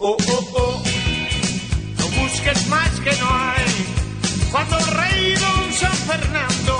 [0.00, 0.82] oh, oh, oh.
[1.98, 3.64] No busques más que no hay.
[4.50, 6.77] Cuando rey don San Fernando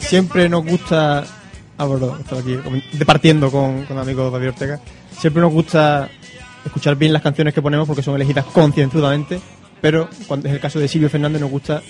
[0.00, 1.24] Siempre nos gusta.
[1.76, 2.58] Ah, bueno, estaba aquí
[2.94, 4.80] departiendo con, con amigos David Ortega.
[5.16, 6.08] Siempre nos gusta
[6.64, 9.40] escuchar bien las canciones que ponemos porque son elegidas concienzudamente.
[9.80, 11.82] Pero cuando es el caso de Silvio Fernández, nos gusta,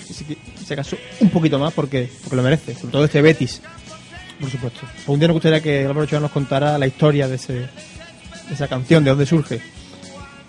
[0.61, 2.75] ese caso, un poquito más porque, porque lo merece.
[2.75, 3.63] Sobre todo este Betis,
[4.39, 4.81] por supuesto.
[4.83, 7.69] Pues un día nos gustaría que Álvaro Ochoa nos contara la historia de, ese, de
[8.53, 9.63] esa canción, de dónde surge.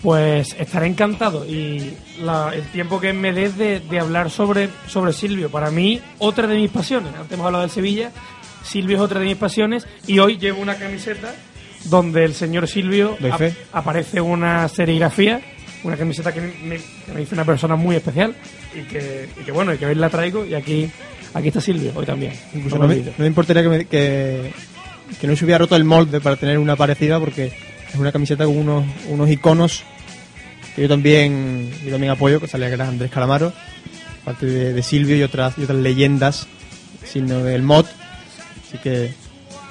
[0.02, 5.12] Pues estaré encantado y la- el tiempo que me des de, de hablar sobre, sobre
[5.12, 5.50] Silvio.
[5.50, 7.14] Para mí, otra de mis pasiones.
[7.16, 8.12] Antes hemos hablado del Sevilla,
[8.64, 11.34] Silvio es otra de mis pasiones y hoy llevo una camiseta
[11.86, 13.54] donde el señor Silvio fe.
[13.74, 15.42] aparece una serigrafía,
[15.84, 18.36] una camiseta que me, que me hizo una persona muy especial
[18.74, 20.90] y que, y que bueno, y que hoy la traigo y aquí,
[21.34, 22.34] aquí está Silvio, hoy también.
[22.54, 24.54] Incluso no, me, no me importaría que, me- que,
[25.20, 27.52] que no se hubiera roto el molde para tener una parecida porque
[27.94, 29.84] es una camiseta con unos, unos iconos
[30.76, 33.52] que yo también yo también apoyo, que salía que era Andrés Calamaro,
[34.24, 36.48] parte de, Silvio y otras y otras leyendas,
[37.04, 37.86] sino del mod.
[38.68, 39.14] Así que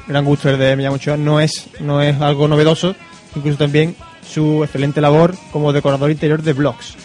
[0.07, 1.17] gran gusto el de Millán Ochoa.
[1.17, 2.95] No es, no es algo novedoso,
[3.37, 3.95] incluso también
[4.27, 6.97] su excelente labor como decorador interior de blogs.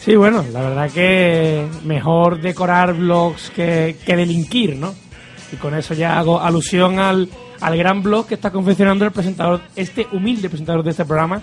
[0.00, 4.94] Sí, bueno, la verdad que mejor decorar blogs que, que delinquir, ¿no?
[5.52, 7.28] Y con eso ya hago alusión al,
[7.62, 11.40] al gran blog que está confeccionando el presentador, este humilde presentador de este programa,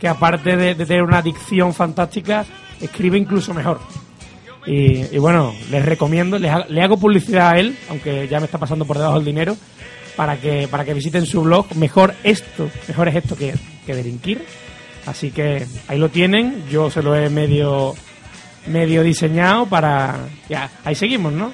[0.00, 2.44] que aparte de, de tener una dicción fantástica,
[2.80, 3.80] escribe incluso mejor.
[4.66, 8.46] Y, y bueno, les recomiendo, les ha- le hago publicidad a él, aunque ya me
[8.46, 9.56] está pasando por debajo el dinero,
[10.16, 11.66] para que, para que visiten su blog.
[11.76, 13.54] Mejor esto, mejor es esto que,
[13.84, 14.44] que delinquir.
[15.06, 17.94] Así que ahí lo tienen, yo se lo he medio
[18.66, 20.16] medio diseñado para...
[20.48, 21.52] Ya, ahí seguimos, ¿no?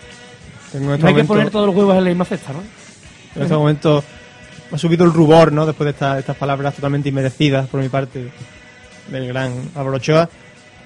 [0.73, 2.61] Tengo No este hay que poner todos los huevos en la misma cesta, ¿no?
[3.37, 4.03] En este momento
[4.72, 5.66] ha subido el rubor, ¿no?
[5.66, 8.31] Después de esta- estas palabras totalmente inmerecidas por mi parte
[9.09, 10.28] del gran Álvaro Ochoa.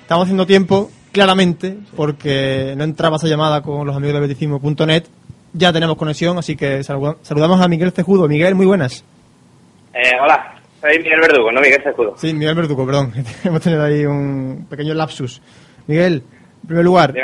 [0.03, 5.05] Estamos haciendo tiempo, claramente, porque no entraba esa llamada con los amigos de beticismo.net.
[5.53, 8.29] Ya tenemos conexión, así que saluda- saludamos a Miguel Cejudo.
[8.29, 9.05] Miguel, muy buenas.
[9.95, 12.15] Eh, hola, soy Miguel Verdugo, no Miguel Cejudo.
[12.19, 13.13] Sí, Miguel Verdugo, perdón.
[13.45, 15.41] Hemos tenido ahí un pequeño lapsus.
[15.87, 16.23] Miguel,
[16.63, 17.15] en primer lugar,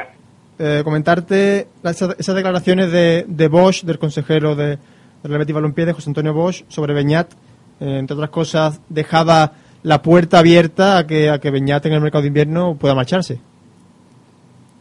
[0.58, 4.78] eh, comentarte esas declaraciones de, de Bosch, del consejero de,
[5.22, 7.32] del Real Betis Balompié, de José Antonio Bosch, sobre Beñat.
[7.80, 9.52] Eh, entre otras cosas, dejaba
[9.82, 13.40] la puerta abierta a que, a que Beñat en el mercado de invierno pueda marcharse.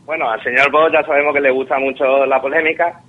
[0.05, 3.01] Bueno, al señor Bosch ya sabemos que le gusta mucho la polémica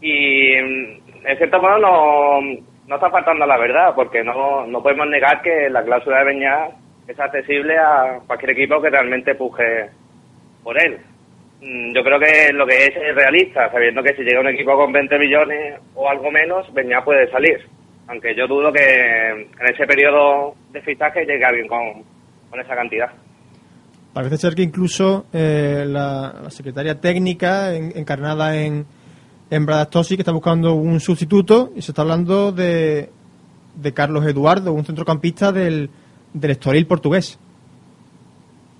[0.00, 2.40] y mm, en cierto modo no,
[2.86, 6.70] no está faltando la verdad porque no, no podemos negar que la cláusula de Beñat
[7.08, 9.90] es accesible a cualquier equipo que realmente puje
[10.62, 10.98] por él.
[11.60, 14.76] Mm, Yo creo que lo que es es realista, sabiendo que si llega un equipo
[14.76, 17.58] con 20 millones o algo menos, Beñat puede salir.
[18.06, 18.80] Aunque yo dudo que
[19.30, 22.02] en ese periodo de fichaje llegue alguien con,
[22.48, 23.10] con esa cantidad.
[24.14, 28.86] Parece ser que incluso eh, la, la secretaria técnica en- encarnada en,
[29.50, 33.10] en Bradastosi, que está buscando un sustituto, y se está hablando de,
[33.74, 35.90] de Carlos Eduardo, un centrocampista del,
[36.32, 37.38] del Estoril portugués.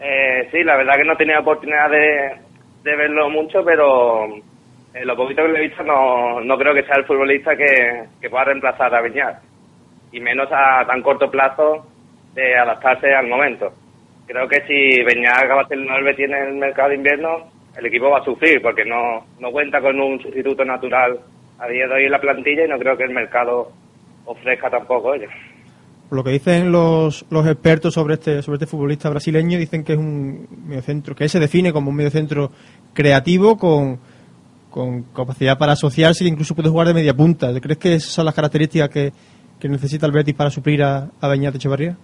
[0.00, 2.30] Eh, sí, la verdad que no he tenido oportunidad de,
[2.82, 4.26] de verlo mucho, pero
[4.94, 8.04] en lo poquito que lo he visto no, no creo que sea el futbolista que,
[8.20, 9.42] que pueda reemplazar a Beñat.
[10.12, 11.86] Y menos a tan corto plazo
[12.34, 13.72] de adaptarse al momento.
[14.26, 15.12] Creo que si de
[15.68, 19.26] ser el 9 tiene el mercado de invierno, el equipo va a sufrir porque no,
[19.38, 21.18] no cuenta con un sustituto natural
[21.58, 23.72] a día de hoy en la plantilla y no creo que el mercado
[24.24, 25.28] ofrezca tampoco ello.
[26.10, 29.98] Lo que dicen los, los expertos sobre este, sobre este futbolista brasileño, dicen que es
[29.98, 32.50] un mediocentro, que se define como un mediocentro
[32.94, 33.98] creativo con,
[34.70, 37.48] con capacidad para asociarse e incluso puede jugar de media punta.
[37.60, 39.12] ¿Crees que esas son las características que,
[39.60, 41.94] que necesita el Betis para suplir a, a Beñat Echevarría?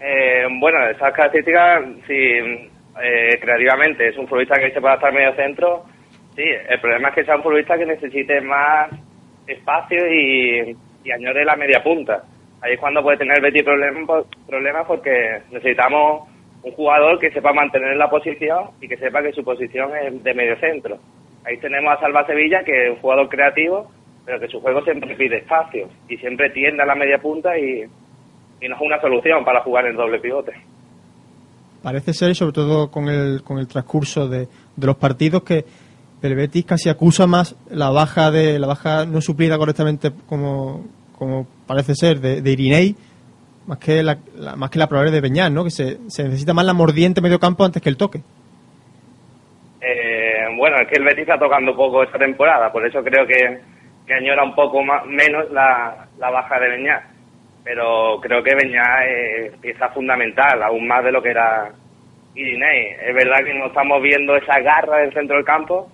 [0.00, 5.34] Eh, bueno, esas características, sí, eh, creativamente es un futbolista que se puede estar medio
[5.36, 5.84] centro.
[6.34, 8.90] Sí, el problema es que sea un futbolista que necesite más
[9.46, 12.24] espacio y, y añore la media punta.
[12.62, 16.28] Ahí es cuando puede tener Betty problemas porque necesitamos
[16.62, 20.34] un jugador que sepa mantener la posición y que sepa que su posición es de
[20.34, 20.96] medio centro.
[21.44, 23.90] Ahí tenemos a Salva Sevilla, que es un jugador creativo,
[24.24, 27.82] pero que su juego siempre pide espacio y siempre tiende a la media punta y,
[28.60, 30.52] y no es una solución para jugar en doble pivote.
[31.82, 35.64] Parece ser, sobre todo con el, con el transcurso de, de los partidos, que
[36.22, 40.84] el Betis casi acusa más la baja de la baja no suplida correctamente como,
[41.22, 42.96] como parece ser de, Irinei
[43.66, 45.62] más que la, la- más que la probable de Beñat, ¿no?
[45.62, 48.20] Que se, necesita más la mordiente medio campo antes que el toque.
[49.80, 53.58] Eh, bueno, es que el Betis está tocando poco esta temporada, por eso creo que,
[54.06, 57.02] que añora un poco menos la, la baja de Beñat.
[57.64, 61.70] Pero creo que Beñat es pieza fundamental, aún más de lo que era
[62.34, 62.96] Irinei.
[63.08, 65.88] Es verdad que no estamos viendo esa garra del centro del campo,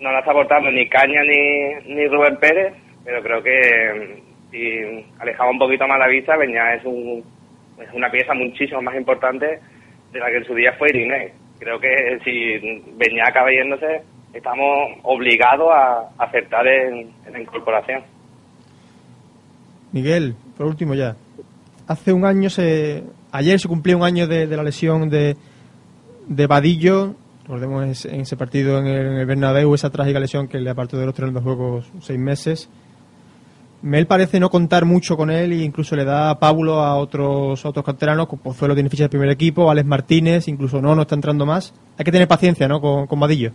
[0.00, 2.74] no la está aportando ni Caña ni, ni Rubén Pérez,
[3.04, 7.24] pero creo que si alejaba un poquito más la vista, Beñat es, un,
[7.78, 9.58] es una pieza muchísimo más importante
[10.12, 11.32] de la que en su día fue Irinei.
[11.58, 12.58] Creo que si
[12.96, 14.02] Beñat acaba yéndose,
[14.32, 18.02] estamos obligados a acertar en, la incorporación.
[19.92, 21.16] Miguel, por último ya.
[21.88, 23.04] Hace un año se.
[23.32, 25.36] Ayer se cumplió un año de, de la lesión de,
[26.26, 27.14] de Vadillo.
[27.42, 31.06] Recordemos en ese partido en el, en Bernabéu, esa trágica lesión que le apartó de
[31.06, 32.68] los terrenos de juegos seis meses.
[33.86, 37.68] Mel parece no contar mucho con él e incluso le da pábulo a otros, a
[37.68, 41.14] otros canteranos, como Pozuelo tiene ficha del primer equipo, Alex Martínez, incluso no, no está
[41.14, 41.72] entrando más.
[41.96, 42.80] Hay que tener paciencia, ¿no?
[42.80, 43.50] Con, con Vadillo.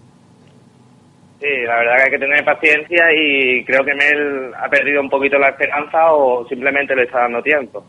[1.42, 5.10] Sí, la verdad que hay que tener paciencia y creo que Mel ha perdido un
[5.10, 7.84] poquito la esperanza o simplemente le está dando tiempo.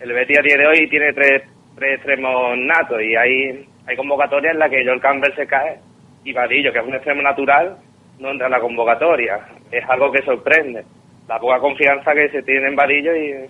[0.00, 1.42] El Betis a día de hoy tiene tres,
[1.76, 5.78] tres extremos natos y hay, hay convocatorias en las que Joel Campbell se cae
[6.24, 7.76] y Vadillo, que es un extremo natural,
[8.18, 9.38] no entra en la convocatoria.
[9.70, 10.84] Es algo que sorprende.
[11.28, 13.46] La poca confianza que se tiene en Vadillo y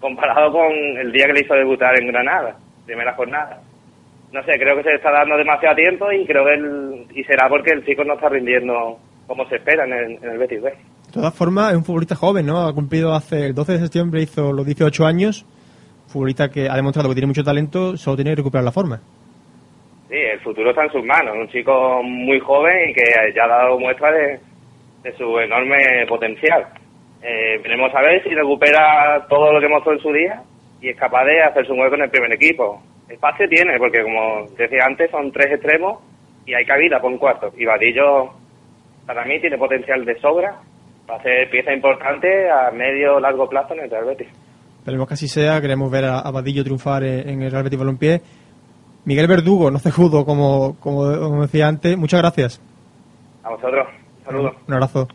[0.00, 3.60] comparado con el día que le hizo debutar en Granada, primera jornada.
[4.32, 7.24] No sé, creo que se le está dando demasiado tiempo y creo que el, y
[7.24, 10.60] será porque el chico no está rindiendo como se espera en el, en el Betis
[10.60, 10.70] B.
[10.70, 12.66] De todas formas, es un futbolista joven, ¿no?
[12.66, 15.46] Ha cumplido hace el 12 de septiembre, hizo los 18 años.
[16.08, 19.00] Futbolista que ha demostrado que tiene mucho talento, solo tiene que recuperar la forma.
[20.08, 21.34] Sí, el futuro está en sus manos.
[21.34, 23.04] Un chico muy joven y que
[23.34, 24.40] ya ha dado muestra de,
[25.02, 25.78] de su enorme
[26.08, 26.66] potencial.
[27.26, 30.42] Eh, veremos a ver si recupera todo lo que mostró en su día
[30.82, 32.82] y es capaz de hacer su hueco en el primer equipo.
[33.08, 36.00] Espacio tiene, porque como decía antes, son tres extremos
[36.44, 37.50] y hay cabida por un cuarto.
[37.56, 38.30] Y Vadillo,
[39.06, 40.60] para mí, tiene potencial de sobra
[41.06, 44.28] para ser pieza importante a medio largo plazo en el Real Betis.
[44.80, 47.78] Esperemos que así sea, queremos ver a, a Vadillo triunfar en, en el Real Betis
[47.78, 48.20] Balompié.
[49.06, 52.60] Miguel Verdugo, no cejudo, como, como, como decía antes, muchas gracias.
[53.42, 53.86] A vosotros,
[54.18, 54.50] un saludo.
[54.66, 55.08] Un abrazo.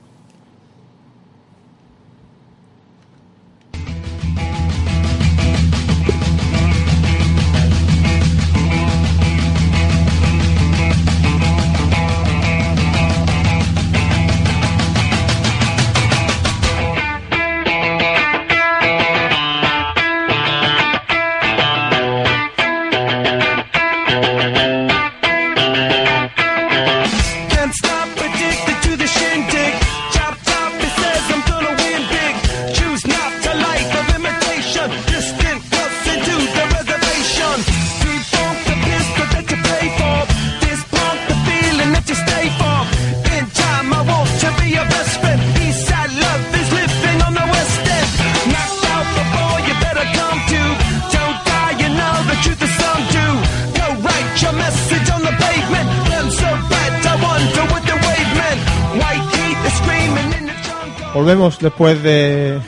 [61.13, 62.59] Volvemos después de,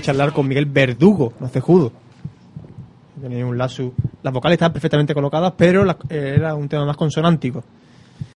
[0.00, 1.92] charlar con Miguel Verdugo, no cejudo.
[3.20, 3.56] Tenía un.
[3.56, 3.78] Las
[4.32, 7.64] vocales estaban perfectamente colocadas, pero la- era un tema más consonántico.